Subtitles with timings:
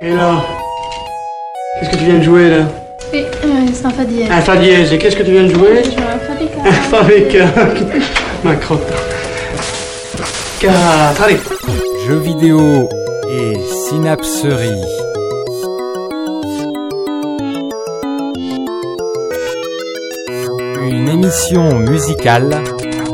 [0.00, 0.44] Et là
[1.80, 2.66] Qu'est-ce que tu viens de jouer là
[3.12, 4.30] Oui, euh, c'est un fa dièse.
[4.30, 4.92] Un fa dièse.
[4.92, 6.18] Et qu'est-ce que tu viens de jouer Je joue un
[6.88, 7.46] fa bécane.
[7.48, 7.68] Un fa.
[8.44, 8.92] Ma crotte.
[10.60, 11.38] 4, allez
[12.06, 12.88] Jeux vidéo
[13.28, 13.54] et
[13.88, 14.84] synapserie.
[20.88, 22.62] Une émission musicale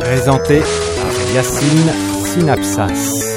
[0.00, 1.92] présentée par Yacine
[2.26, 3.33] Synapsas.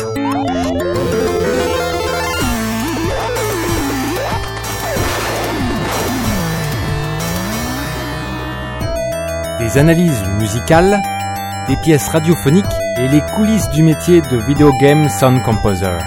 [9.67, 11.01] Des analyses musicales,
[11.67, 12.63] des pièces radiophoniques
[13.01, 15.97] et les coulisses du métier de video game sound composer.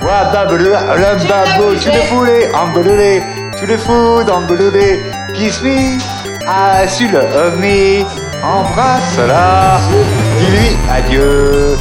[0.00, 3.22] Tu le foulé, ambelulé,
[3.58, 5.00] tu le fous, d'ambelulé,
[5.34, 5.98] kiss me,
[6.46, 8.04] ah, sur le me,
[8.42, 9.80] embrasse-la,
[10.38, 11.76] dis-lui adieu.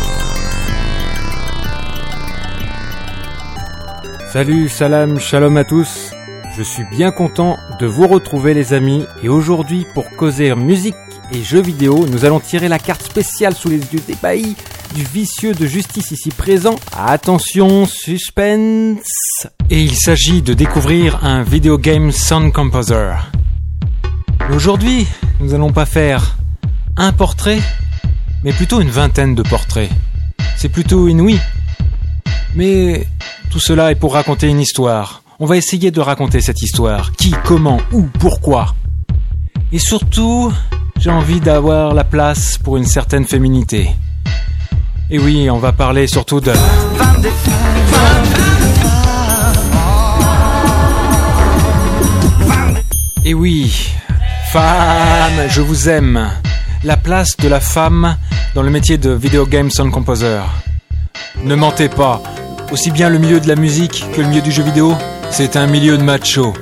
[4.34, 6.12] Salut, salam, shalom à tous.
[6.60, 10.94] Je suis bien content de vous retrouver les amis et aujourd'hui pour causer musique
[11.32, 14.58] et jeux vidéo, nous allons tirer la carte spéciale sous les yeux d'ébahis
[14.94, 16.76] du vicieux de justice ici présent.
[16.92, 23.14] Attention, suspense Et il s'agit de découvrir un video game sound composer.
[24.52, 25.08] Aujourd'hui,
[25.40, 26.36] nous allons pas faire
[26.98, 27.62] un portrait,
[28.44, 29.90] mais plutôt une vingtaine de portraits.
[30.58, 31.40] C'est plutôt inouï.
[32.54, 33.08] Mais
[33.50, 35.24] tout cela est pour raconter une histoire.
[35.42, 37.14] On va essayer de raconter cette histoire.
[37.14, 38.76] Qui, comment, où, pourquoi.
[39.72, 40.52] Et surtout,
[41.00, 43.90] j'ai envie d'avoir la place pour une certaine féminité.
[45.10, 46.52] Et oui, on va parler surtout de...
[53.24, 53.94] Et oui,
[54.52, 56.30] femme, je vous aime.
[56.84, 58.18] La place de la femme
[58.56, 60.42] dans le métier de video game sound composer.
[61.46, 62.22] Ne mentez pas,
[62.74, 64.98] aussi bien le milieu de la musique que le milieu du jeu vidéo,
[65.32, 66.54] c'est un milieu de macho.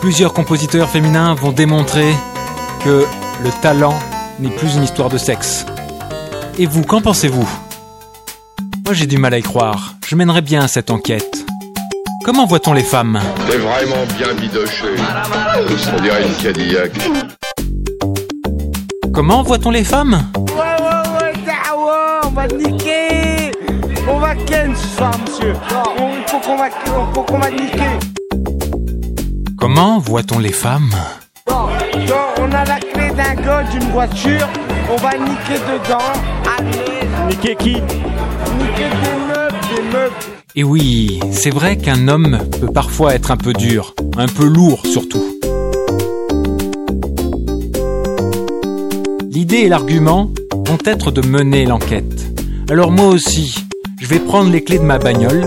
[0.00, 2.14] Plusieurs compositeurs féminins vont démontrer
[2.84, 3.04] que
[3.42, 3.98] le talent
[4.38, 5.66] n'est plus une histoire de sexe.
[6.58, 7.48] Et vous, qu'en pensez-vous?
[8.84, 9.94] Moi j'ai du mal à y croire.
[10.06, 11.44] Je mènerais bien cette enquête.
[12.24, 13.20] Comment voit-on les femmes?
[13.48, 14.86] T'es vraiment bien bidoché.
[15.96, 16.92] On dirait une Cadillac.
[19.12, 20.30] Comment voit-on les femmes?
[20.36, 23.17] Ouais, ouais, ouais, dawa, on va te niquer
[24.18, 25.52] On va ken ce soir, monsieur.
[25.96, 26.68] On- Il faut qu'on va,
[27.14, 27.92] faut qu'on va niquer.
[29.56, 30.90] Comment voit-on les femmes
[31.46, 31.68] Bon,
[32.40, 34.48] on a la clé d'un gars d'une voiture,
[34.90, 36.12] on va niquer dedans,
[36.58, 37.28] allez.
[37.30, 40.14] Niquer qui Niquer des meubles, des meubles.
[40.56, 44.80] Et oui, c'est vrai qu'un homme peut parfois être un peu dur, un peu lourd
[44.84, 45.22] surtout.
[49.30, 50.30] L'idée et l'argument
[50.66, 52.24] vont être de mener l'enquête.
[52.68, 53.54] Alors moi aussi,
[54.08, 55.44] je vais prendre les clés de ma bagnole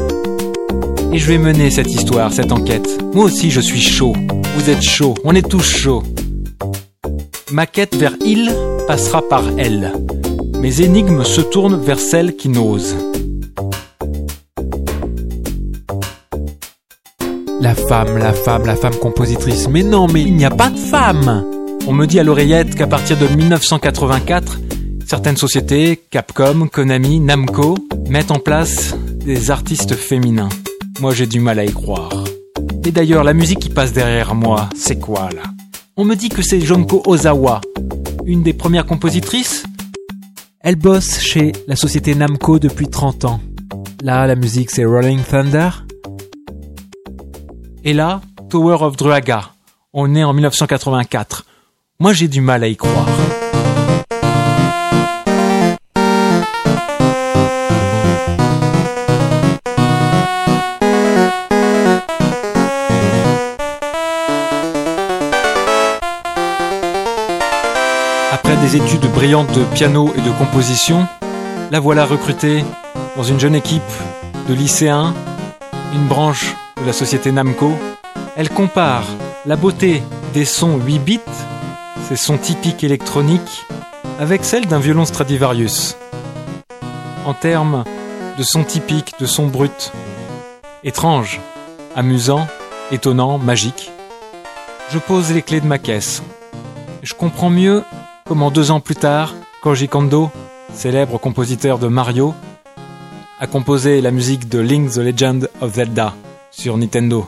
[1.12, 2.88] et je vais mener cette histoire, cette enquête.
[3.12, 4.14] Moi aussi je suis chaud,
[4.56, 6.04] vous êtes chaud, on est tous chauds.
[7.52, 8.54] Ma quête vers il
[8.88, 9.94] passera par elle.
[10.60, 12.96] Mes énigmes se tournent vers celle qui n'ose.
[17.60, 19.70] La femme, la femme, la femme compositrice.
[19.70, 21.46] Mais non, mais il n'y a pas de femme
[21.88, 24.60] On me dit à l'oreillette qu'à partir de 1984,
[25.12, 27.76] certaines sociétés, Capcom, Konami, Namco,
[28.08, 28.96] mettent en place
[29.26, 30.48] des artistes féminins.
[31.02, 32.24] Moi j'ai du mal à y croire.
[32.86, 35.42] Et d'ailleurs, la musique qui passe derrière moi, c'est quoi là?
[35.98, 37.60] On me dit que c'est Jonko Ozawa,
[38.26, 39.66] une des premières compositrices?
[40.62, 43.42] Elle bosse chez la société Namco depuis 30 ans.
[44.02, 45.72] Là, la musique c'est Rolling Thunder,
[47.84, 49.50] et là, Tower of Druaga.
[49.92, 51.46] On est en 1984.
[52.00, 53.10] Moi, j'ai du mal à y croire.
[69.22, 71.08] Brillantes de piano et de composition,
[71.70, 72.66] la voilà recrutée
[73.16, 73.84] dans une jeune équipe
[74.50, 75.14] de lycéens,
[75.94, 77.72] une branche de la société Namco.
[78.36, 79.04] Elle compare
[79.46, 80.02] la beauté
[80.34, 81.20] des sons 8 bits,
[82.10, 83.68] ces sons typiques électroniques,
[84.20, 85.98] avec celle d'un violon Stradivarius.
[87.24, 87.84] En termes
[88.40, 89.92] de sons typiques, de sons bruts,
[90.84, 91.40] étranges,
[91.96, 92.48] amusants,
[92.92, 93.92] étonnants, magiques,
[94.90, 96.24] je pose les clés de ma caisse.
[97.04, 97.84] Je comprends mieux
[98.32, 100.30] comment deux ans plus tard, Koji Kondo,
[100.74, 102.34] célèbre compositeur de Mario,
[103.42, 106.14] a composé la musique de Link the Legend of Zelda
[106.50, 107.28] sur Nintendo.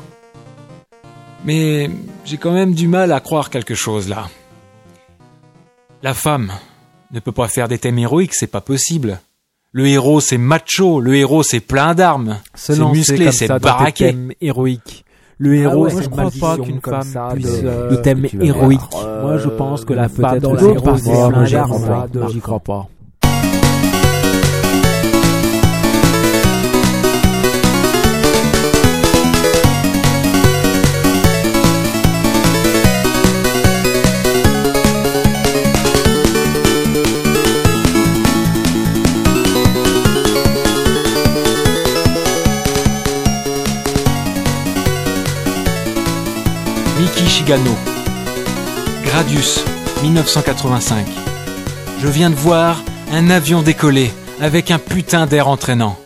[1.43, 1.91] Mais
[2.23, 4.29] j'ai quand même du mal à croire quelque chose là.
[6.03, 6.53] La femme
[7.11, 9.19] ne peut pas faire des thèmes héroïques, c'est pas possible.
[9.73, 14.15] Le héros c'est macho, le héros c'est plein d'armes, c'est musclé, c'est baraqué.
[14.39, 15.03] héroïque.
[15.43, 17.01] Le héros, je c'est crois pas qu'une femme
[17.33, 18.79] puisse puisse, euh, thème héroïque.
[18.91, 20.95] voir, Moi, je pense que la femme dans la moi,
[22.13, 22.87] plein j'y crois pas.
[49.03, 49.65] Gradius,
[50.01, 51.05] 1985.
[51.99, 52.81] Je viens de voir
[53.11, 55.97] un avion décoller avec un putain d'air entraînant.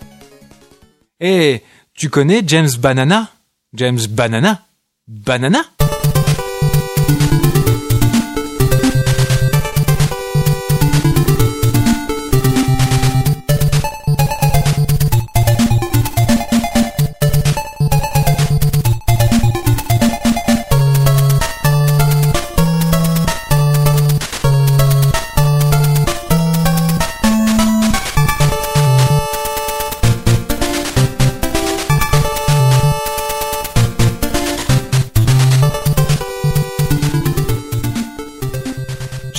[1.19, 1.61] Eh,
[1.93, 3.29] tu connais James Banana?
[3.73, 4.63] James Banana?
[5.07, 5.59] Banana?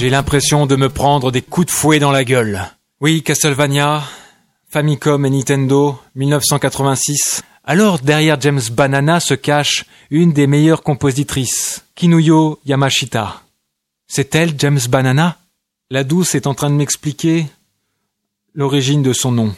[0.09, 2.63] J'ai l'impression de me prendre des coups de fouet dans la gueule.
[3.03, 4.03] Oui, Castlevania,
[4.71, 7.43] Famicom et Nintendo, 1986.
[7.63, 13.43] Alors derrière James Banana se cache une des meilleures compositrices, Kinuyo Yamashita.
[14.07, 15.37] C'est elle, James Banana?
[15.91, 17.45] La douce est en train de m'expliquer
[18.55, 19.55] l'origine de son nom.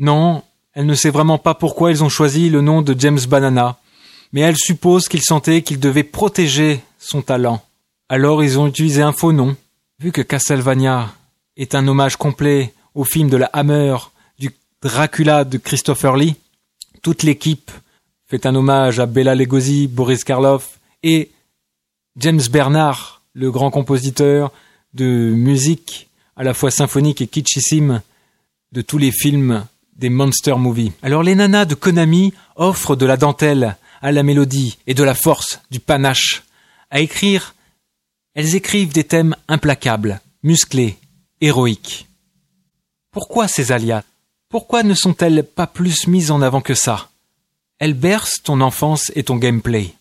[0.00, 0.42] Non,
[0.74, 3.78] elle ne sait vraiment pas pourquoi ils ont choisi le nom de James Banana,
[4.32, 7.62] mais elle suppose qu'il sentait qu'il devait protéger son talent.
[8.08, 9.56] Alors ils ont utilisé un faux nom.
[10.02, 11.14] Vu que Castlevania
[11.56, 13.94] est un hommage complet au film de la Hammer
[14.36, 14.50] du
[14.82, 16.34] Dracula de Christopher Lee,
[17.02, 17.70] toute l'équipe
[18.26, 21.30] fait un hommage à Bela Lugosi, Boris Karloff et
[22.16, 24.50] James Bernard, le grand compositeur
[24.92, 28.02] de musique à la fois symphonique et kitschissime
[28.72, 29.64] de tous les films
[29.94, 30.90] des monster movies.
[31.04, 35.14] Alors les nanas de Konami offrent de la dentelle à la mélodie et de la
[35.14, 36.42] force, du panache,
[36.90, 37.54] à écrire
[38.34, 40.96] elles écrivent des thèmes implacables, musclés,
[41.40, 42.08] héroïques.
[43.10, 44.04] Pourquoi ces alias?
[44.48, 47.08] Pourquoi ne sont-elles pas plus mises en avant que ça?
[47.78, 49.94] Elles bercent ton enfance et ton gameplay.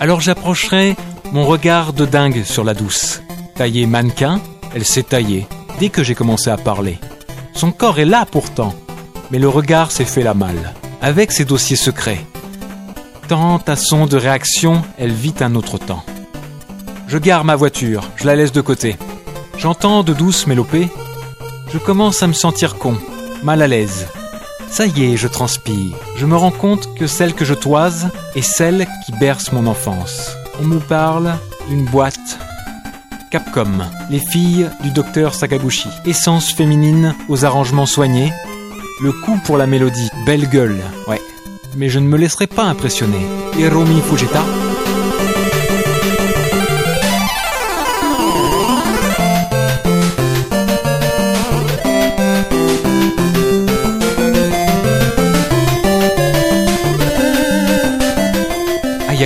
[0.00, 0.96] Alors j'approcherai
[1.32, 3.20] mon regard de dingue sur la douce.
[3.56, 4.40] Taillée mannequin,
[4.74, 5.46] elle s'est taillée
[5.78, 6.98] dès que j'ai commencé à parler.
[7.54, 8.74] Son corps est là pourtant,
[9.30, 12.24] mais le regard s'est fait la malle, avec ses dossiers secrets.
[13.28, 16.04] Tant à son de réaction, elle vit un autre temps.
[17.14, 18.96] Je gare ma voiture, je la laisse de côté.
[19.56, 20.88] J'entends de douces mélopées.
[21.72, 22.96] Je commence à me sentir con,
[23.44, 24.08] mal à l'aise.
[24.68, 25.94] Ça y est, je transpire.
[26.16, 30.32] Je me rends compte que celle que je toise est celle qui berce mon enfance.
[30.60, 31.36] On me parle
[31.68, 32.40] d'une boîte.
[33.30, 35.90] Capcom, les filles du docteur Sakaguchi.
[36.06, 38.32] Essence féminine aux arrangements soignés.
[39.00, 41.22] Le coup pour la mélodie, belle gueule, ouais.
[41.76, 43.24] Mais je ne me laisserai pas impressionner.
[43.56, 44.42] Hiromi Fujita,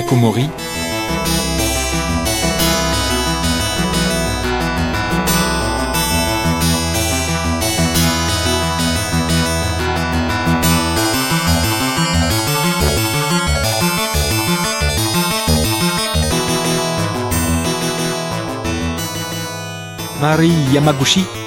[0.09, 0.49] Ayako Mori,
[20.21, 21.38] Mari Yamaguchi,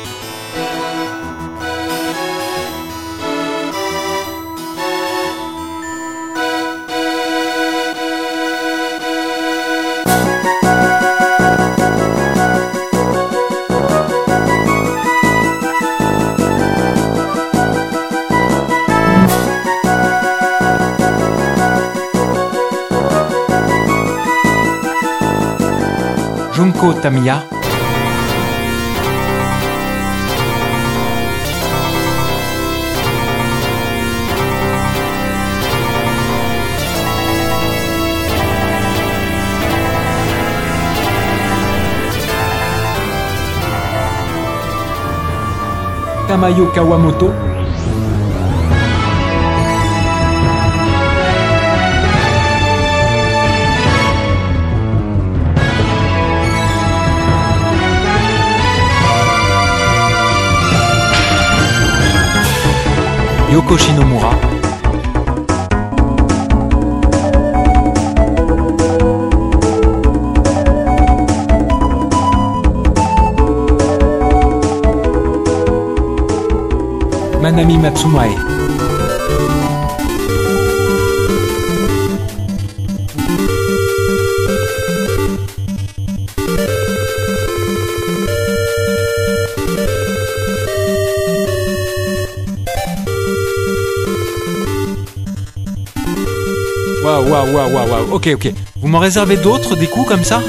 [46.32, 47.28] Tamayo Kawamoto,
[63.52, 64.51] Yoko Shinomura.
[77.62, 78.36] Manami Matsumae.
[97.04, 98.14] Waouh, waouh, waouh, waouh, waouh.
[98.14, 98.54] Ok, ok.
[98.78, 100.42] Vous m'en réservez d'autres, des coups comme ça?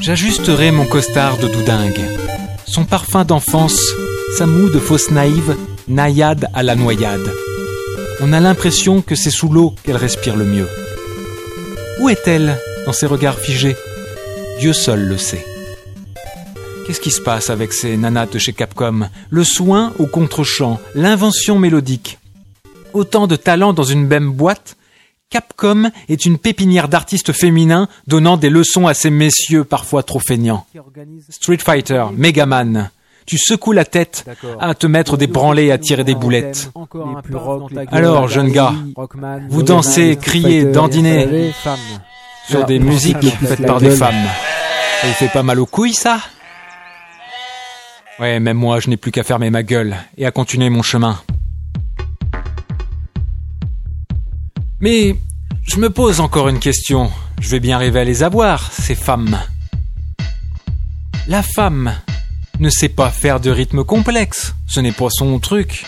[0.00, 2.00] J'ajusterai mon costard de doudingue.
[2.66, 3.94] Son parfum d'enfance,
[4.36, 7.30] sa moue de fausse naïve, naïade à la noyade.
[8.20, 10.66] On a l'impression que c'est sous l'eau qu'elle respire le mieux.
[12.00, 13.76] Où est-elle dans ses regards figés?
[14.58, 15.46] Dieu seul le sait.
[16.84, 19.08] Qu'est-ce qui se passe avec ces nanas de chez Capcom?
[19.30, 22.18] Le soin au contre-champ, l'invention mélodique.
[22.92, 24.76] Autant de talents dans une même boîte?
[25.30, 30.66] Capcom est une pépinière d'artistes féminins donnant des leçons à ces messieurs parfois trop feignants.
[31.30, 32.90] Street Fighter, Megaman.
[33.26, 34.28] Tu secoues la tête
[34.60, 36.70] à te mettre des branlées et à tirer des boulettes.
[37.90, 38.74] Alors, jeune gars,
[39.48, 41.52] vous dansez, criez, dandinez
[42.48, 44.26] sur des musiques faites par des femmes.
[45.00, 46.18] Ça vous fait pas mal aux couilles, ça?
[48.20, 51.18] Ouais, même moi, je n'ai plus qu'à fermer ma gueule et à continuer mon chemin.
[54.80, 55.16] Mais
[55.64, 57.10] je me pose encore une question.
[57.40, 59.38] Je vais bien arriver à les avoir, ces femmes.
[61.26, 61.94] La femme
[62.60, 64.54] ne sait pas faire de rythme complexe.
[64.66, 65.84] Ce n'est pas son truc.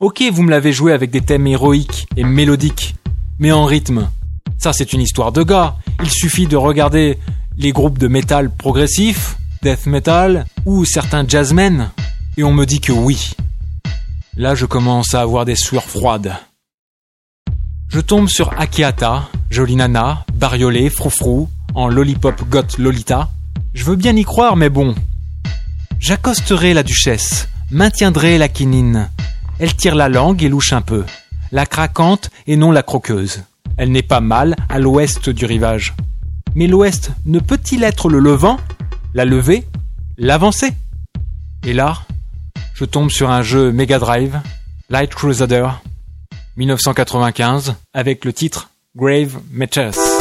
[0.00, 2.96] Ok, vous me l'avez joué avec des thèmes héroïques et mélodiques.
[3.38, 4.10] Mais en rythme.
[4.58, 5.76] Ça, c'est une histoire de gars.
[6.02, 7.18] Il suffit de regarder
[7.56, 11.90] les groupes de métal progressif, death metal ou certains jazzmen.
[12.36, 13.32] Et on me dit que oui.
[14.36, 16.34] Là, je commence à avoir des sueurs froides.
[17.88, 23.30] Je tombe sur Akiata, jolie nana, bariolée, froufrou, en lollipop got Lolita.
[23.72, 24.94] Je veux bien y croire, mais bon.
[25.98, 29.10] J'accosterai la duchesse, maintiendrai la quinine.
[29.58, 31.04] Elle tire la langue et louche un peu.
[31.52, 33.44] La craquante et non la croqueuse.
[33.76, 35.94] Elle n'est pas mal à l'ouest du rivage.
[36.54, 38.58] Mais l'ouest ne peut-il être le levant,
[39.14, 39.64] la levée,
[40.18, 40.72] l'avancée
[41.64, 41.98] Et là,
[42.74, 44.40] je tombe sur un jeu Mega Drive,
[44.90, 45.68] Light Crusader,
[46.56, 50.15] 1995 avec le titre Grave Matches.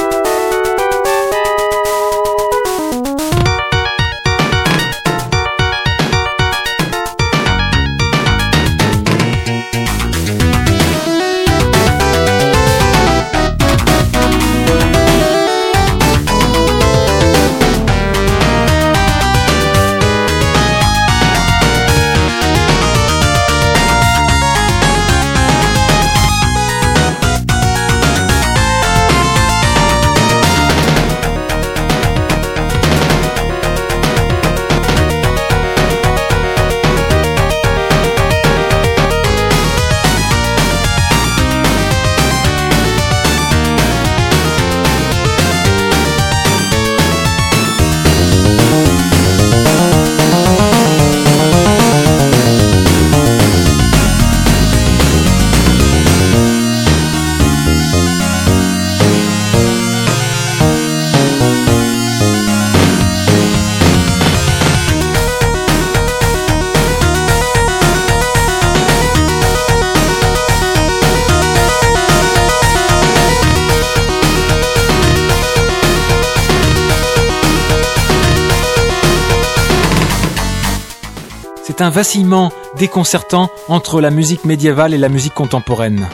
[81.85, 86.07] Un vacillement déconcertant entre la musique médiévale et la musique contemporaine.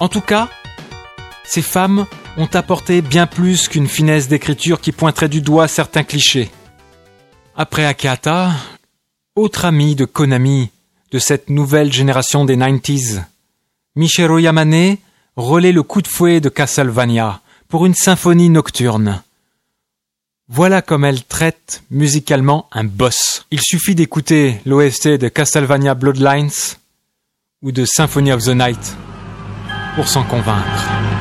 [0.00, 0.50] En tout cas,
[1.44, 2.04] ces femmes
[2.36, 6.50] ont apporté bien plus qu'une finesse d'écriture qui pointerait du doigt certains clichés.
[7.56, 8.50] Après Akata,
[9.34, 10.70] autre ami de Konami,
[11.10, 13.22] de cette nouvelle génération des 90s,
[13.96, 14.96] Michiro Yamane
[15.36, 19.22] relaie le coup de fouet de Castlevania pour une symphonie nocturne.
[20.54, 23.46] Voilà comme elle traite musicalement un boss.
[23.50, 26.50] Il suffit d'écouter l'OST de Castlevania Bloodlines
[27.62, 28.94] ou de Symphony of the Night
[29.96, 31.11] pour s'en convaincre.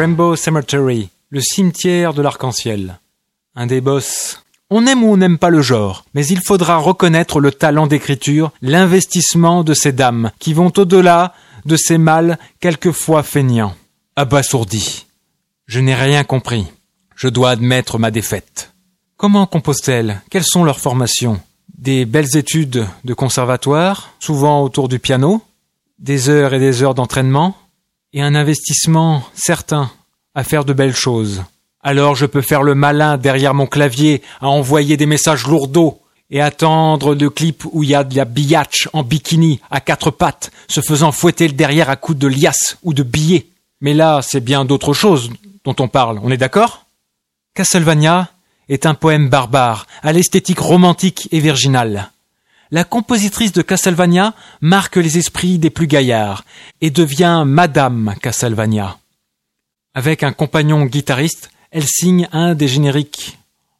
[0.00, 3.00] Rainbow Cemetery, le cimetière de l'arc-en-ciel.
[3.54, 4.42] Un des boss.
[4.70, 8.50] On aime ou on n'aime pas le genre, mais il faudra reconnaître le talent d'écriture,
[8.62, 11.34] l'investissement de ces dames, qui vont au-delà
[11.66, 13.74] de ces mâles quelquefois feignants.
[14.16, 15.04] Abasourdi.
[15.66, 16.64] Je n'ai rien compris.
[17.14, 18.72] Je dois admettre ma défaite.
[19.18, 20.22] Comment composent-elles?
[20.30, 21.42] Quelles sont leurs formations?
[21.76, 25.42] Des belles études de conservatoire, souvent autour du piano,
[25.98, 27.54] des heures et des heures d'entraînement,
[28.12, 29.90] et un investissement certain
[30.34, 31.42] à faire de belles choses.
[31.82, 36.00] Alors je peux faire le malin derrière mon clavier à envoyer des messages lourdeaux
[36.30, 40.10] et attendre le clip où il y a de la biatch en bikini à quatre
[40.10, 43.46] pattes se faisant fouetter le derrière à coups de liasse ou de billets.
[43.80, 45.30] Mais là, c'est bien d'autre chose
[45.64, 46.84] dont on parle, on est d'accord?
[47.54, 48.28] Castlevania
[48.68, 52.10] est un poème barbare, à l'esthétique romantique et virginale.
[52.72, 56.44] La compositrice de Castlevania marque les esprits des plus gaillards
[56.80, 58.98] et devient Madame Castlevania.
[59.94, 63.38] Avec un compagnon guitariste, elle signe un des génériques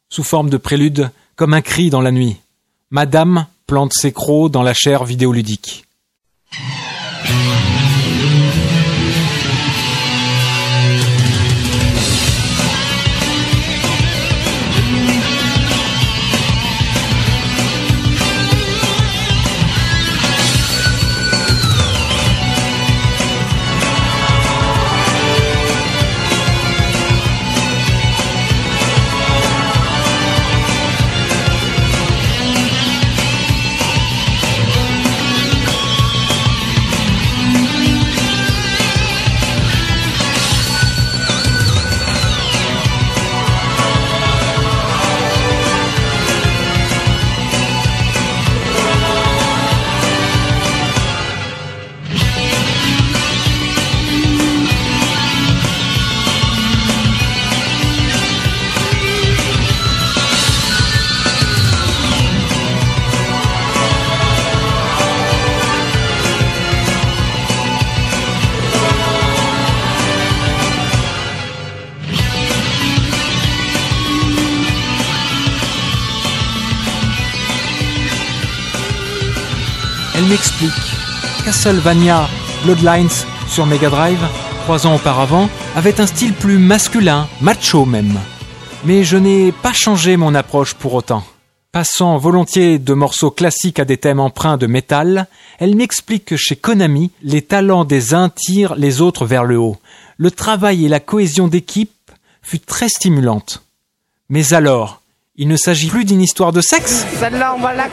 [0.09, 2.37] sous forme de prélude comme un cri dans la nuit.
[2.89, 5.85] Madame plante ses crocs dans la chair vidéoludique.
[80.21, 80.71] Elle m'explique.
[81.45, 82.29] Castlevania
[82.63, 83.09] Bloodlines
[83.47, 84.19] sur Mega Drive,
[84.65, 88.19] trois ans auparavant, avait un style plus masculin, macho même.
[88.85, 91.23] Mais je n'ai pas changé mon approche pour autant.
[91.71, 95.25] Passant volontiers de morceaux classiques à des thèmes empreints de métal,
[95.57, 99.77] elle m'explique que chez Konami, les talents des uns tirent les autres vers le haut.
[100.17, 102.11] Le travail et la cohésion d'équipe
[102.43, 103.63] fut très stimulante.
[104.29, 105.01] Mais alors,
[105.35, 107.07] il ne s'agit plus d'une histoire de sexe?
[107.19, 107.87] Celle-là, on va la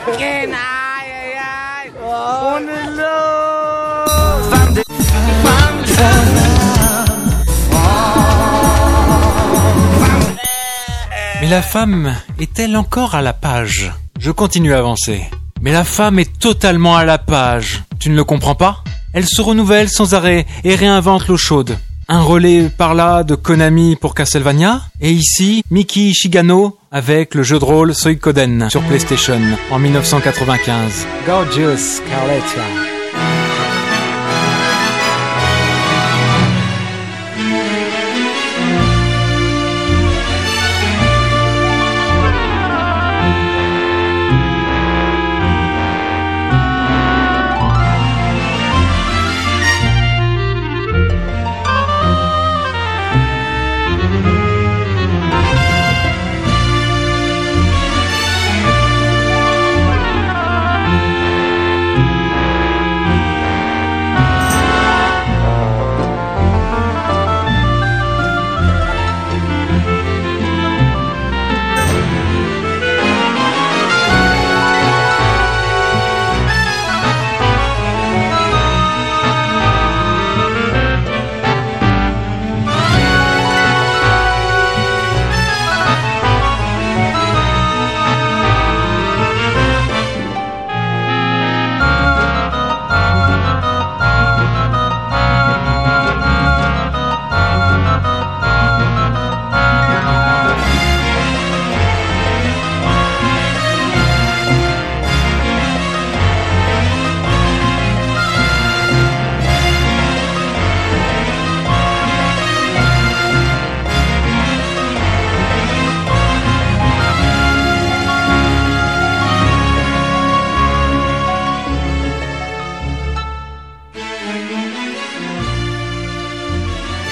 [11.41, 13.91] Mais la femme est-elle encore à la page?
[14.19, 15.21] Je continue à avancer.
[15.61, 17.83] Mais la femme est totalement à la page.
[17.99, 18.83] Tu ne le comprends pas?
[19.13, 21.77] Elle se renouvelle sans arrêt et réinvente l'eau chaude.
[22.11, 27.59] Un relais par là de Konami pour Castlevania, et ici Miki Shigano avec le jeu
[27.59, 31.05] de rôle Suikoden sur PlayStation en 1995.
[31.27, 32.88] Gorgeous Carletta.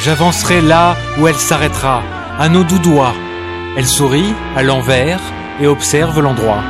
[0.07, 2.01] J'avancerai là où elle s'arrêtera,
[2.39, 3.13] à nos doux doigts.
[3.75, 5.19] Elle sourit à l'envers
[5.59, 6.63] et observe l'endroit.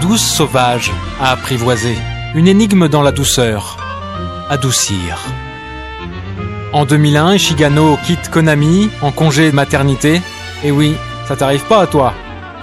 [0.00, 1.98] Douce sauvage à apprivoiser,
[2.34, 3.76] une énigme dans la douceur.
[4.48, 5.18] Adoucir.
[6.72, 10.22] En 2001, Ishigano quitte Konami en congé de maternité.
[10.64, 10.96] Et oui,
[11.28, 12.14] ça t'arrive pas à toi.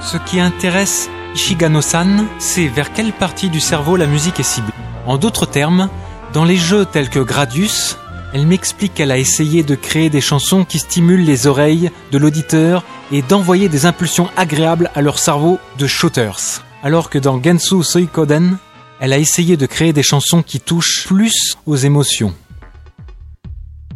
[0.01, 4.73] Ce qui intéresse Ishigano-san, c'est vers quelle partie du cerveau la musique est ciblée.
[5.05, 5.87] En d'autres termes,
[6.33, 7.99] dans les jeux tels que Gradius,
[8.33, 12.83] elle m'explique qu'elle a essayé de créer des chansons qui stimulent les oreilles de l'auditeur
[13.11, 16.63] et d'envoyer des impulsions agréables à leur cerveau de shooters.
[16.83, 18.57] Alors que dans Gensu Suikoden,
[18.99, 22.33] elle a essayé de créer des chansons qui touchent plus aux émotions.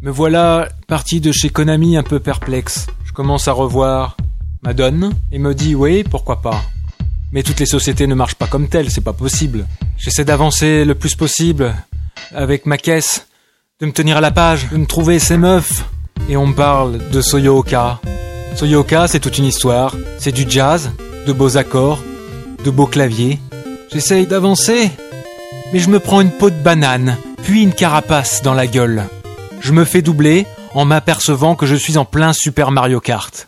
[0.02, 2.88] Me voilà parti de chez Konami un peu perplexe.
[3.06, 4.18] Je commence à revoir
[4.64, 6.62] Madone et me dis oui, pourquoi pas.
[7.32, 9.66] Mais toutes les sociétés ne marchent pas comme telles, c'est pas possible.
[9.98, 11.74] J'essaie d'avancer le plus possible
[12.34, 13.28] avec ma caisse,
[13.84, 15.84] de me tenir à la page, de me trouver ces meufs.
[16.30, 18.00] Et on me parle de Soyoka.
[18.56, 19.94] Soyoka, c'est toute une histoire.
[20.20, 20.92] C'est du jazz,
[21.28, 22.00] de beaux accords,
[22.64, 23.40] de beaux claviers.
[23.92, 24.90] J'essaye d'avancer,
[25.74, 29.04] mais je me prends une peau de banane, puis une carapace dans la gueule.
[29.60, 33.48] Je me fais doubler en m'apercevant que je suis en plein Super Mario Kart.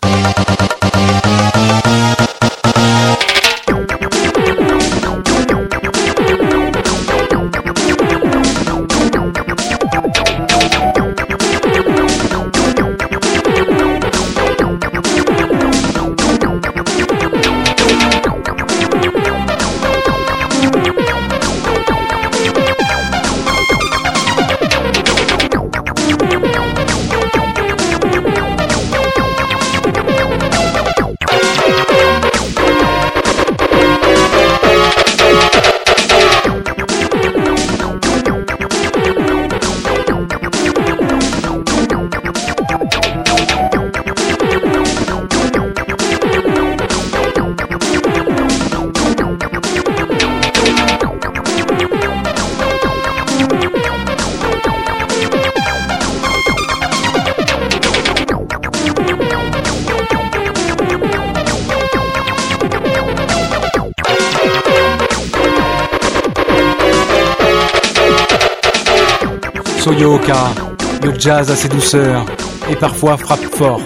[70.27, 72.25] Le jazz a ses douceurs
[72.67, 73.81] et parfois frappe fort.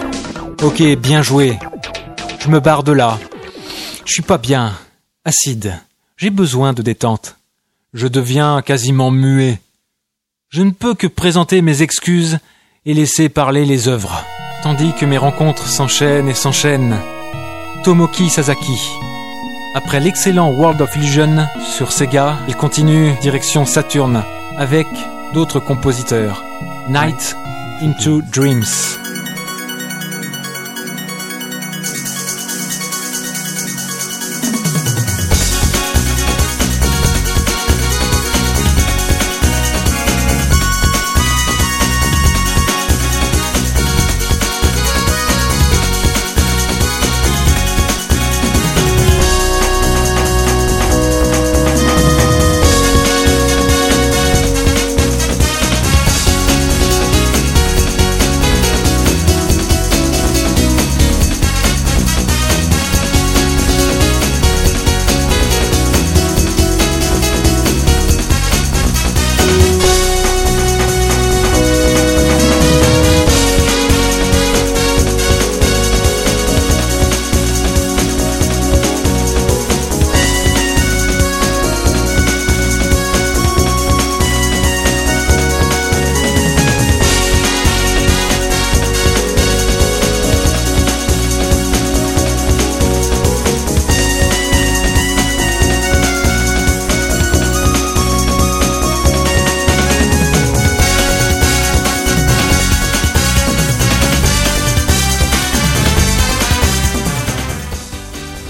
[0.62, 1.58] Ok, bien joué.
[2.38, 3.18] Je me barre de là.
[4.06, 4.72] Je suis pas bien.
[5.26, 5.74] Acide.
[6.16, 7.36] J'ai besoin de détente.
[7.92, 9.60] Je deviens quasiment muet.
[10.48, 12.38] Je ne peux que présenter mes excuses
[12.86, 14.24] et laisser parler les œuvres,
[14.62, 16.96] tandis que mes rencontres s'enchaînent et s'enchaînent.
[17.84, 18.80] Tomoki Sasaki.
[19.74, 24.24] Après l'excellent World of Illusion sur Sega, il continue direction Saturn
[24.56, 24.86] avec
[25.32, 26.42] d'autres compositeurs.
[26.88, 27.34] Night
[27.82, 29.09] into Dreams.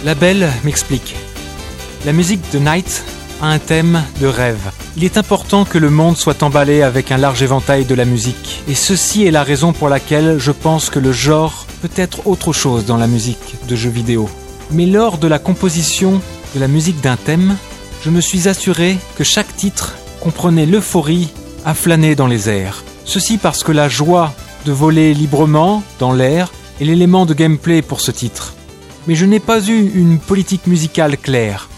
[0.03, 1.15] La belle m'explique.
[2.07, 3.05] La musique de Night
[3.43, 4.71] a un thème de rêve.
[4.97, 8.63] Il est important que le monde soit emballé avec un large éventail de la musique.
[8.67, 12.55] Et ceci est la raison pour laquelle je pense que le genre peut être autre
[12.55, 14.31] chose dans la musique de jeux vidéo.
[14.71, 16.23] Mais lors de la composition
[16.55, 17.57] de la musique d'un thème,
[18.03, 21.29] je me suis assuré que chaque titre comprenait l'euphorie
[21.67, 22.85] à flâner dans les airs.
[23.05, 24.33] Ceci parce que la joie
[24.65, 28.55] de voler librement dans l'air est l'élément de gameplay pour ce titre
[29.11, 31.69] mais je n'ai pas eu une politique musicale claire.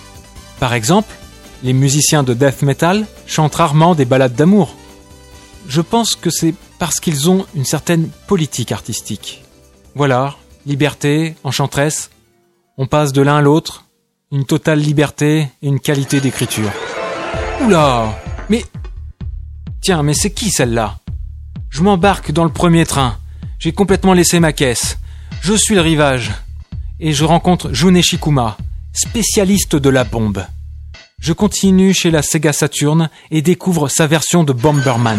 [0.61, 1.15] Par exemple,
[1.63, 4.77] les musiciens de death metal chantent rarement des ballades d'amour.
[5.67, 9.43] Je pense que c'est parce qu'ils ont une certaine politique artistique.
[9.95, 12.11] Voilà, liberté, enchanteresse,
[12.77, 13.87] on passe de l'un à l'autre,
[14.31, 16.71] une totale liberté et une qualité d'écriture.
[17.63, 18.15] Oula
[18.51, 18.63] Mais...
[19.81, 20.99] Tiens, mais c'est qui celle-là?
[21.71, 23.17] Je m'embarque dans le premier train.
[23.59, 24.99] J'ai complètement laissé ma caisse.
[25.41, 26.31] Je suis le rivage.
[27.05, 28.57] Et je rencontre June Shikuma,
[28.93, 30.47] spécialiste de la bombe.
[31.19, 35.19] Je continue chez la Sega Saturn et découvre sa version de Bomberman.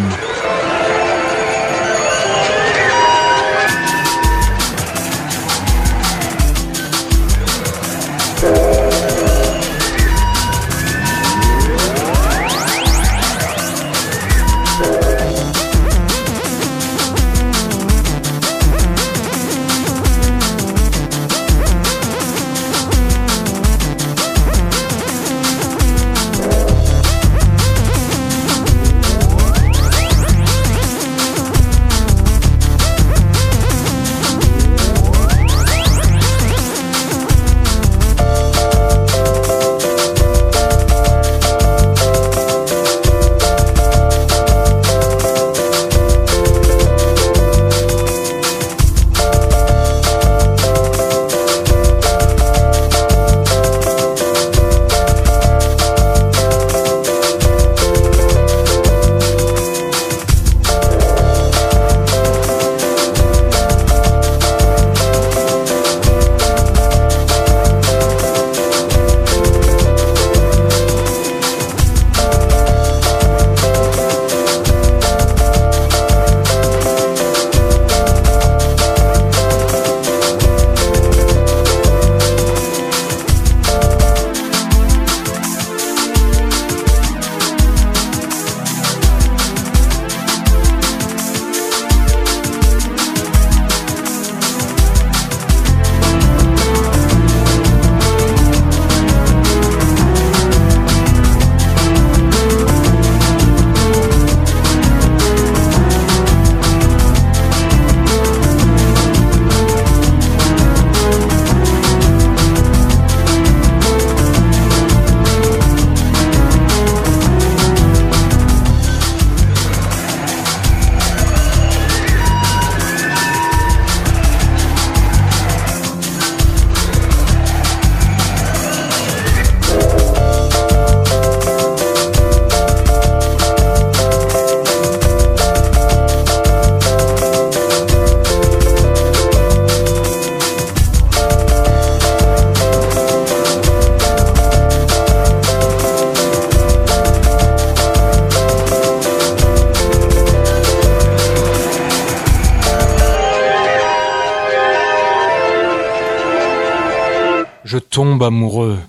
[158.23, 158.79] Amoureux.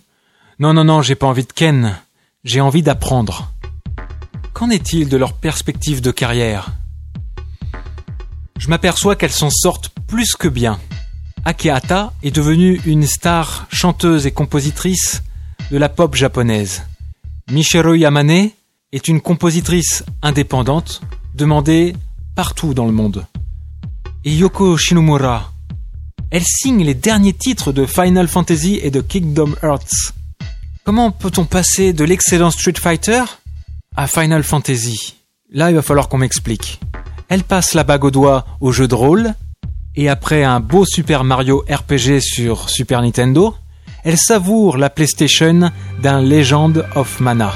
[0.59, 1.97] Non, non, non, j'ai pas envie de Ken.
[2.45, 3.51] J'ai envie d'apprendre.
[4.53, 6.71] Qu'en est-il de leur perspective de carrière?
[8.59, 10.79] Je m'aperçois qu'elles s'en sortent plus que bien.
[11.45, 15.23] Akehata est devenue une star chanteuse et compositrice
[15.71, 16.85] de la pop japonaise.
[17.51, 18.51] Michiru Yamane
[18.93, 21.03] est une compositrice indépendante
[21.35, 21.95] demandée
[22.35, 23.27] partout dans le monde.
[24.25, 25.53] Et Yoko Shinomura,
[26.35, 30.13] elle signe les derniers titres de Final Fantasy et de Kingdom Hearts.
[30.83, 33.23] Comment peut-on passer de l'excellent Street Fighter
[33.97, 35.15] à Final Fantasy?
[35.53, 36.81] Là, il va falloir qu'on m'explique.
[37.29, 39.35] Elle passe la bague au doigt au jeu de rôle,
[39.95, 43.55] et après un beau Super Mario RPG sur Super Nintendo,
[44.03, 45.71] elle savoure la PlayStation
[46.03, 47.53] d'un Legend of Mana.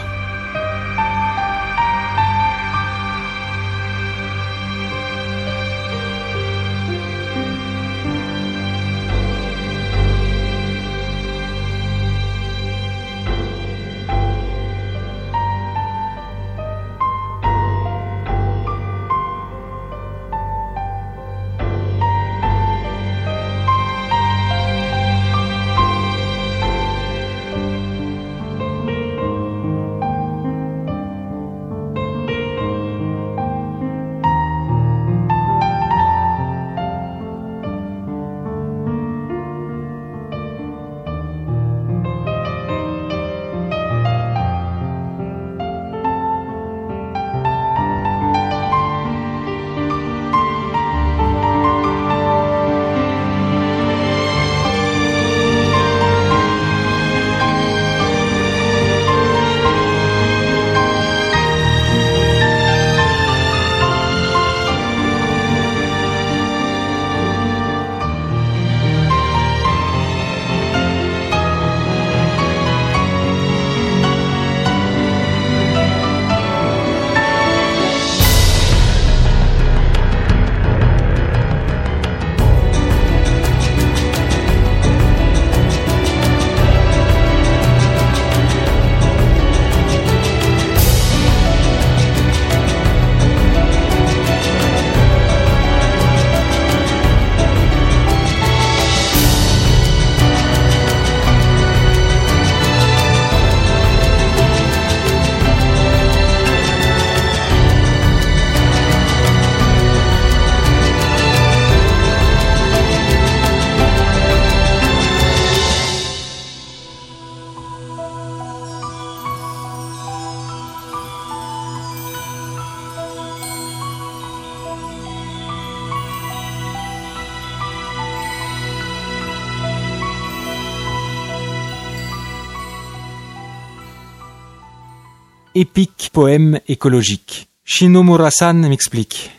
[136.12, 137.48] Poème écologique.
[137.64, 139.30] Shinomura-san m'explique.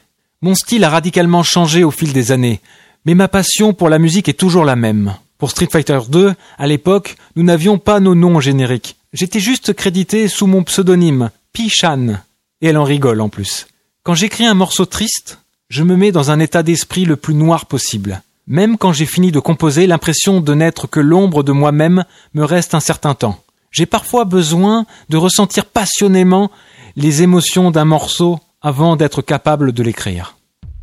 [0.42, 2.62] Mon style a radicalement changé au fil des années,
[3.06, 5.16] mais ma passion pour la musique est toujours la même.
[5.38, 8.96] Pour Street Fighter 2, à l'époque, nous n'avions pas nos noms génériques.
[9.12, 12.20] J'étais juste crédité sous mon pseudonyme, Pi-chan.
[12.62, 13.68] Et elle en rigole en plus.
[14.04, 17.66] Quand j'écris un morceau triste, je me mets dans un état d'esprit le plus noir
[17.66, 18.22] possible.
[18.48, 22.74] Même quand j'ai fini de composer, l'impression de n'être que l'ombre de moi-même me reste
[22.74, 23.40] un certain temps.
[23.72, 26.52] J'ai parfois besoin de ressentir passionnément
[26.96, 30.38] les émotions d'un morceau avant d'être capable de l'écrire.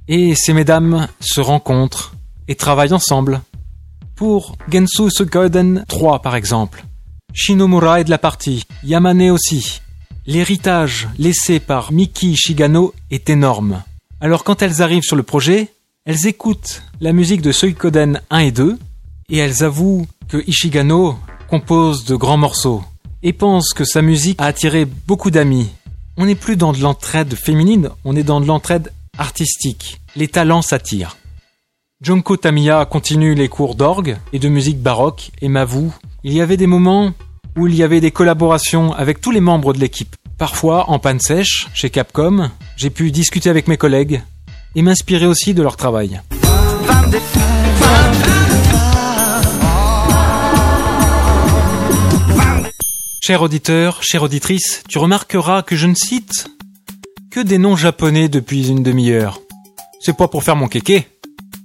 [0.09, 2.15] Et ces mesdames se rencontrent
[2.49, 3.43] et travaillent ensemble.
[4.15, 6.85] Pour Gensu Suikoden 3 par exemple.
[7.35, 9.83] Shinomura est de la partie, Yamane aussi.
[10.27, 13.83] L'héritage laissé par Miki Shigano est énorme.
[14.21, 15.69] Alors quand elles arrivent sur le projet,
[16.07, 18.79] elles écoutent la musique de Suikoden 1 et 2
[19.29, 22.83] et elles avouent que Ishigano compose de grands morceaux
[23.23, 25.69] et pense que sa musique a attiré beaucoup d'amis.
[26.17, 30.01] On n'est plus dans de l'entraide féminine, on est dans de l'entraide artistique.
[30.15, 31.17] Les talents s'attirent.
[32.03, 36.57] Junko Tamiya continue les cours d'orgue et de musique baroque et m'avoue, il y avait
[36.57, 37.13] des moments
[37.57, 40.15] où il y avait des collaborations avec tous les membres de l'équipe.
[40.39, 44.23] Parfois, en panne sèche, chez Capcom, j'ai pu discuter avec mes collègues
[44.75, 46.21] et m'inspirer aussi de leur travail.
[53.29, 56.47] Cher auditeur, chère auditrice, tu remarqueras que je ne cite
[57.29, 59.41] que des noms japonais depuis une demi-heure.
[59.99, 61.09] C'est pas pour faire mon kéké.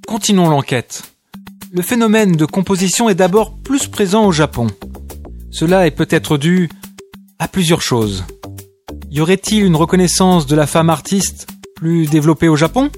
[0.08, 1.04] Continuons l'enquête.
[1.72, 4.72] Le phénomène de composition est d'abord plus présent au Japon.
[5.52, 6.68] Cela est peut-être dû
[7.38, 8.24] à plusieurs choses.
[9.12, 11.46] Y aurait-il une reconnaissance de la femme artiste
[11.76, 12.90] plus développée au Japon?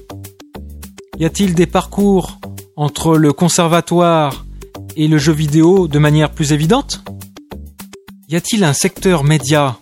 [1.18, 2.38] Y a-t-il des parcours
[2.76, 4.46] entre le conservatoire
[4.96, 7.04] et le jeu vidéo de manière plus évidente?
[8.34, 9.78] Y a-t-il un secteur média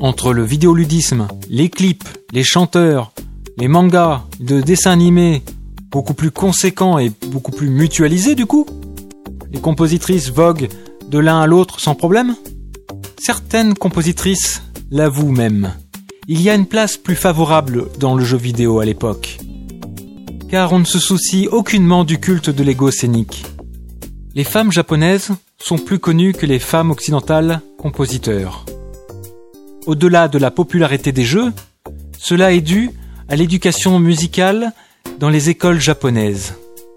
[0.00, 3.12] entre le vidéoludisme, les clips, les chanteurs,
[3.58, 5.42] les mangas, de dessins animés
[5.90, 8.64] beaucoup plus conséquent et beaucoup plus mutualisé du coup?
[9.50, 10.68] Les compositrices voguent
[11.08, 12.36] de l'un à l'autre sans problème?
[13.18, 14.62] Certaines compositrices
[14.92, 15.72] l'avouent même.
[16.28, 19.40] Il y a une place plus favorable dans le jeu vidéo à l'époque.
[20.48, 23.46] Car on ne se soucie aucunement du culte de l'ego scénique.
[24.32, 28.64] Les femmes japonaises sont plus connues que les femmes occidentales compositeurs.
[29.86, 31.52] Au-delà de la popularité des jeux,
[32.16, 32.90] cela est dû
[33.28, 34.72] à l'éducation musicale
[35.18, 36.54] dans les écoles japonaises.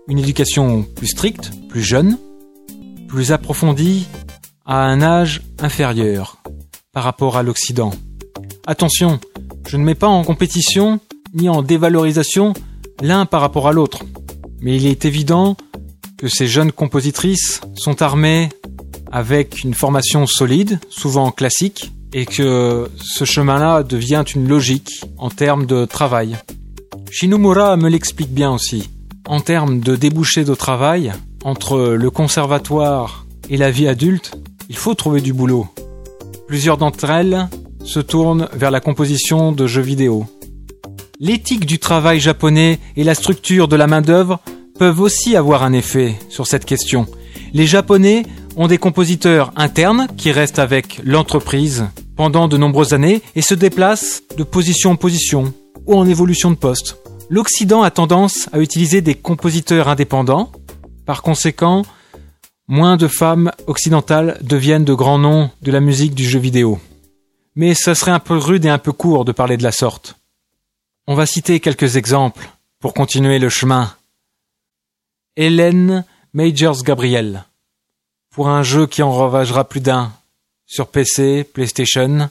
[0.07, 2.19] Une éducation plus stricte, plus jeune,
[3.07, 4.07] plus approfondie,
[4.65, 6.37] à un âge inférieur
[6.91, 7.93] par rapport à l'Occident.
[8.67, 9.19] Attention,
[9.67, 10.99] je ne mets pas en compétition
[11.33, 12.53] ni en dévalorisation
[13.01, 14.03] l'un par rapport à l'autre,
[14.61, 15.57] mais il est évident
[16.23, 18.47] que ces jeunes compositrices sont armées
[19.11, 25.65] avec une formation solide, souvent classique, et que ce chemin-là devient une logique en termes
[25.65, 26.37] de travail.
[27.11, 28.89] Shinomura me l'explique bien aussi.
[29.27, 31.11] En termes de débouchés de travail,
[31.43, 34.37] entre le conservatoire et la vie adulte,
[34.69, 35.67] il faut trouver du boulot.
[36.47, 37.49] Plusieurs d'entre elles
[37.83, 40.25] se tournent vers la composition de jeux vidéo.
[41.19, 44.39] L'éthique du travail japonais et la structure de la main-d'œuvre
[44.77, 47.07] peuvent aussi avoir un effet sur cette question.
[47.53, 48.23] Les Japonais
[48.55, 54.21] ont des compositeurs internes qui restent avec l'entreprise pendant de nombreuses années et se déplacent
[54.37, 55.53] de position en position
[55.85, 56.97] ou en évolution de poste.
[57.29, 60.51] L'Occident a tendance à utiliser des compositeurs indépendants.
[61.05, 61.83] Par conséquent,
[62.67, 66.79] moins de femmes occidentales deviennent de grands noms de la musique du jeu vidéo.
[67.55, 70.15] Mais ce serait un peu rude et un peu court de parler de la sorte.
[71.07, 72.49] On va citer quelques exemples
[72.79, 73.91] pour continuer le chemin.
[75.35, 77.45] Hélène Majors Gabriel.
[78.29, 80.11] Pour un jeu qui en ravagera plus d'un.
[80.67, 82.29] Sur PC, PlayStation,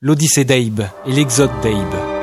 [0.00, 2.17] l'Odyssée d'Abe et l'Exode d'Abe.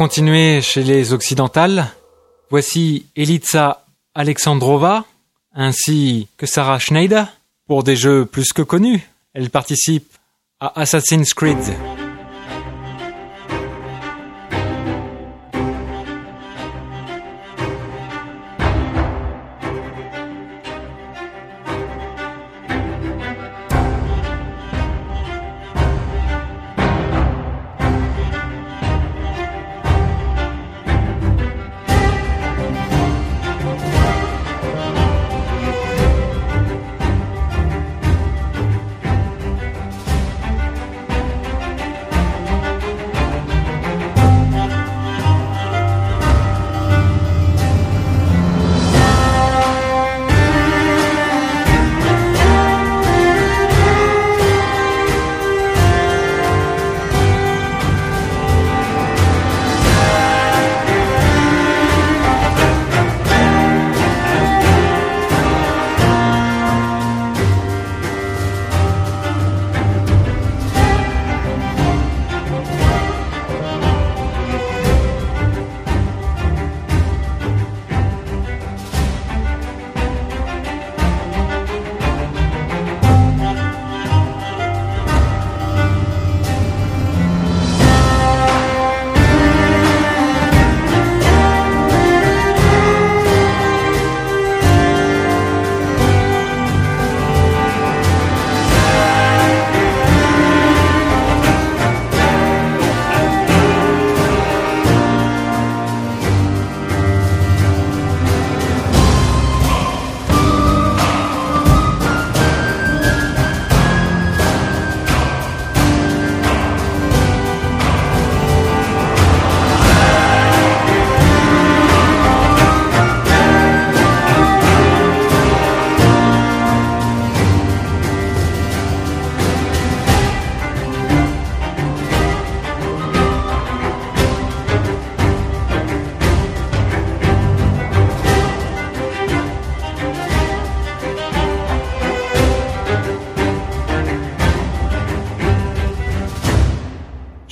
[0.00, 1.86] Continuer chez les occidentales,
[2.48, 3.84] voici Elitsa
[4.14, 5.04] Alexandrova
[5.54, 7.26] ainsi que Sarah Schneider
[7.66, 9.06] pour des jeux plus que connus.
[9.34, 10.10] Elle participe
[10.58, 11.99] à Assassin's Creed.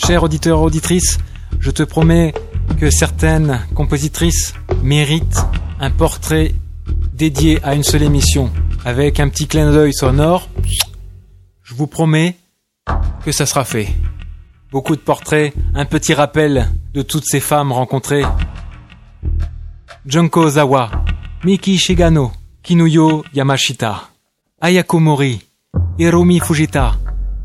[0.08, 1.18] Chers auditeurs, auditrices,
[1.60, 2.32] je te promets
[2.80, 5.44] que certaines compositrices méritent
[5.80, 6.54] un portrait
[7.12, 8.50] dédié à une seule émission,
[8.86, 10.48] avec un petit clin d'œil sonore.
[11.62, 12.36] Je vous promets
[13.22, 13.88] que ça sera fait.
[14.72, 18.24] Beaucoup de portraits, un petit rappel de toutes ces femmes rencontrées.
[20.06, 20.90] Junko Ozawa,
[21.44, 22.32] Miki Shigano,
[22.62, 24.08] Kinuyo Yamashita,
[24.58, 25.42] Ayako Mori,
[25.98, 26.94] Hiromi Fujita,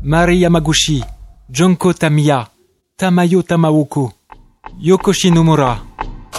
[0.02, 1.04] Mari Yamaguchi,
[1.50, 2.48] Junko Tamiya,
[2.96, 4.12] Tamayo Tamaoka,
[4.80, 5.80] Yoko Shinomura,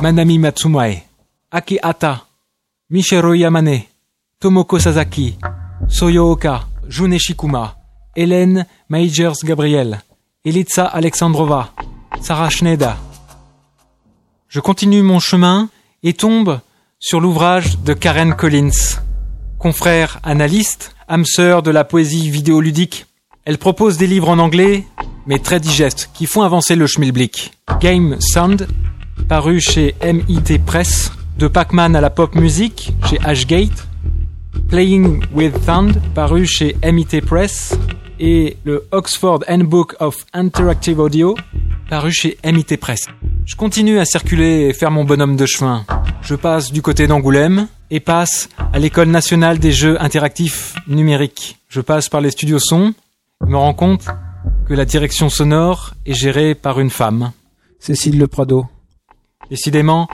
[0.01, 1.03] Manami Matsumae,
[1.51, 2.21] Aki Ata,
[2.89, 3.89] Michiro Yamane,
[4.39, 5.37] Tomoko Sasaki,
[5.89, 7.75] Soyo Oka, June Shikuma,
[8.15, 10.01] Hélène Majors Gabriel,
[10.45, 11.73] Elitsa Alexandrova,
[12.21, 12.95] Sarah Schneider.
[14.47, 15.67] Je continue mon chemin
[16.03, 16.61] et tombe
[16.99, 19.01] sur l'ouvrage de Karen Collins.
[19.59, 23.07] Confrère analyste, âme sœur de la poésie vidéoludique,
[23.45, 24.83] elle propose des livres en anglais,
[25.27, 27.53] mais très digestes, qui font avancer le schmilblick.
[27.79, 28.67] Game Sound,
[29.29, 33.87] paru chez MIT Press, de Pac-Man à la pop music chez Ashgate,
[34.67, 37.77] Playing with Sound, paru chez MIT Press,
[38.19, 41.35] et le Oxford Handbook of Interactive Audio,
[41.87, 43.05] paru chez MIT Press.
[43.45, 45.85] Je continue à circuler et faire mon bonhomme de chemin.
[46.23, 51.57] Je passe du côté d'Angoulême et passe à l'école nationale des jeux interactifs numériques.
[51.69, 52.95] Je passe par les studios son
[53.47, 54.07] me rends compte
[54.67, 57.31] que la direction sonore est gérée par une femme.
[57.79, 58.65] Cécile Le Prado.
[59.49, 60.07] Décidément,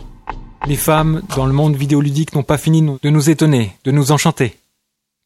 [0.67, 4.57] les femmes dans le monde vidéoludique n'ont pas fini de nous étonner, de nous enchanter.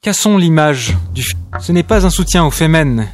[0.01, 1.31] Cassons l'image du f...
[1.59, 3.07] Ce n'est pas un soutien aux femmes,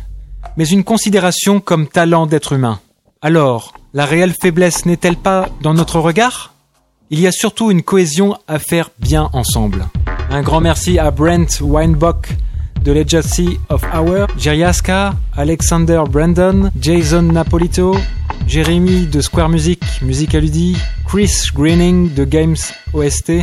[0.58, 2.80] mais une considération comme talent d'être humain.
[3.22, 6.54] Alors, la réelle faiblesse n'est-elle pas dans notre regard?
[7.10, 9.88] Il y a surtout une cohésion à faire bien ensemble.
[10.30, 12.36] Un grand merci à Brent Weinbock
[12.84, 17.96] de Legacy of Hour, Jeriaska, Alexander Brandon, Jason Napolito,
[18.48, 22.58] Jérémy de Square Music, Music Aludi, Chris Greening de Games
[22.94, 23.34] OST.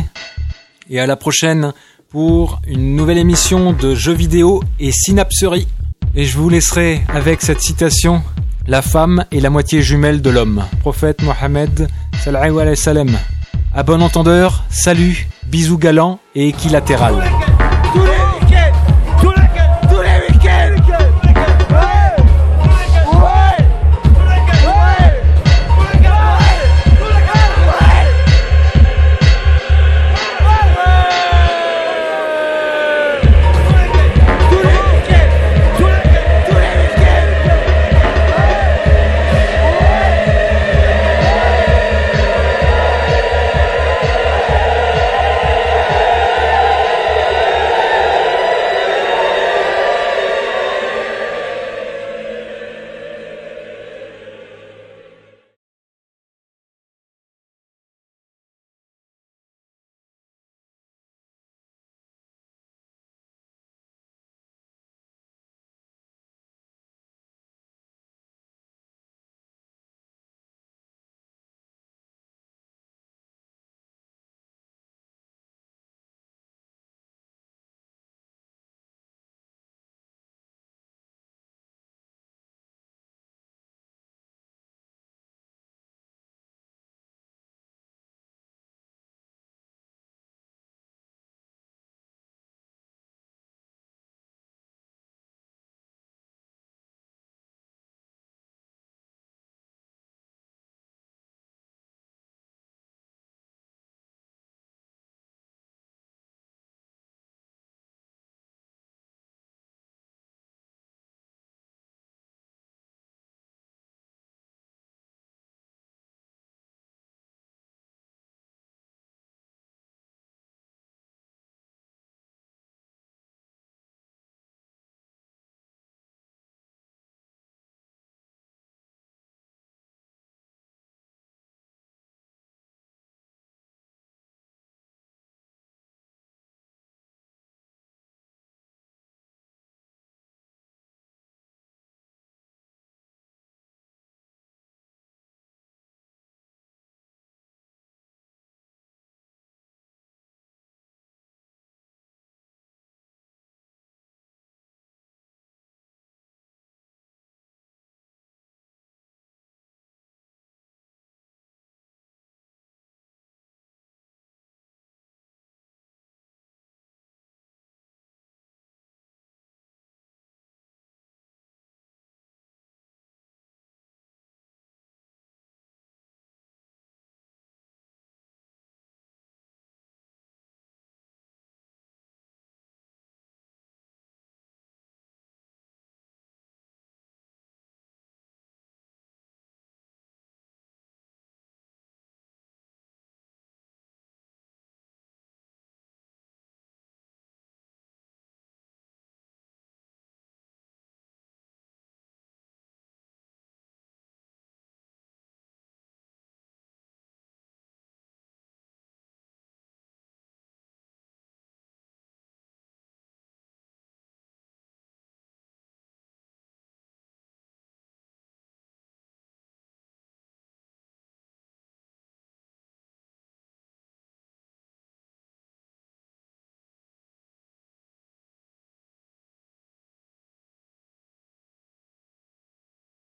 [0.89, 1.73] Et à la prochaine
[2.09, 5.67] pour une nouvelle émission de jeux vidéo et synapserie.
[6.15, 8.21] Et je vous laisserai avec cette citation
[8.67, 10.63] La femme est la moitié jumelle de l'homme.
[10.81, 11.87] Prophète Mohammed
[12.75, 13.17] sallam.
[13.73, 17.23] À bon entendeur, salut, bisous galants et équilatéral.